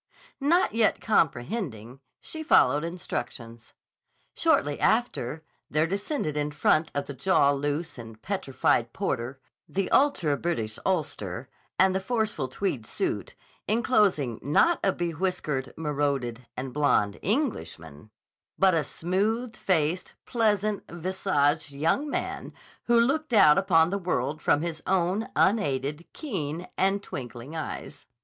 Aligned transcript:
Not 0.39 0.73
yet 0.73 0.99
comprehending, 0.99 1.99
she 2.21 2.41
followed 2.41 2.83
instructions. 2.83 3.73
Shortly 4.33 4.79
after, 4.79 5.43
there 5.69 5.85
descended 5.85 6.35
in 6.35 6.49
front 6.49 6.89
of 6.95 7.05
the 7.05 7.13
jaw 7.13 7.51
loose 7.51 7.99
and 7.99 8.19
petrified 8.19 8.93
porter 8.93 9.39
the 9.69 9.91
ultra 9.91 10.37
British 10.37 10.79
ulster, 10.87 11.49
and 11.77 11.93
the 11.93 11.99
forceful 11.99 12.47
tweed 12.47 12.87
suit, 12.87 13.35
enclosing 13.69 14.39
not 14.41 14.79
a 14.83 14.91
bewhiskered, 14.91 15.71
monocled, 15.77 16.39
and 16.57 16.73
blond 16.73 17.19
Englishman, 17.21 18.09
but 18.57 18.73
a 18.73 18.83
smooth 18.83 19.55
faced, 19.55 20.15
pleasant 20.25 20.83
visaged 20.89 21.73
young 21.73 22.09
man 22.09 22.53
who 22.85 22.99
looked 22.99 23.33
out 23.33 23.59
upon 23.59 23.91
the 23.91 23.99
world 23.99 24.41
from 24.41 24.63
his 24.63 24.81
own 24.87 25.29
unaided, 25.35 26.07
keen, 26.11 26.65
and 26.75 27.03
twink 27.03 27.35
ing 27.35 27.55
eyes. 27.55 28.07